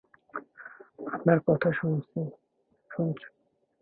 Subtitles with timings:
[1.13, 2.09] আমার কথা শুনছ?